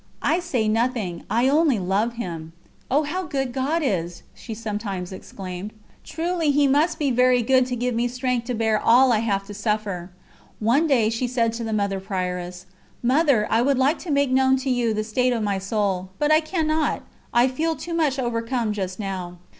"I 0.23 0.39
say 0.39 0.67
nothing 0.67 1.25
I 1.29 1.47
only 1.47 1.77
love 1.77 2.13
Him!" 2.13 2.53
"Oh! 2.89 3.03
how 3.03 3.21
good 3.21 3.53
God 3.53 3.83
is!"... 3.83 4.23
she 4.33 4.55
sometimes 4.55 5.11
exclaimed. 5.11 5.73
"Truly 6.03 6.49
He 6.49 6.65
must 6.67 6.97
be 6.97 7.11
very 7.11 7.43
good 7.43 7.67
to 7.67 7.75
give 7.75 7.93
me 7.93 8.07
strength 8.07 8.45
to 8.47 8.55
bear 8.55 8.79
all 8.81 9.11
I 9.11 9.19
have 9.19 9.45
to 9.45 9.53
suffer." 9.53 10.09
One 10.59 10.87
day 10.87 11.11
she 11.11 11.27
said 11.27 11.53
to 11.53 11.63
the 11.63 11.71
Mother 11.71 11.99
Prioress: 11.99 12.65
"Mother, 13.03 13.45
I 13.51 13.61
would 13.61 13.77
like 13.77 13.99
to 13.99 14.09
make 14.09 14.31
known 14.31 14.57
to 14.65 14.71
you 14.71 14.91
the 14.91 15.03
state 15.03 15.33
of 15.33 15.43
my 15.43 15.59
soul; 15.59 16.09
but 16.17 16.31
I 16.31 16.39
cannot, 16.39 17.03
I 17.31 17.47
feel 17.47 17.75
too 17.75 17.93
much 17.93 18.17
overcome 18.17 18.73
just 18.73 18.99
now." 18.99 19.37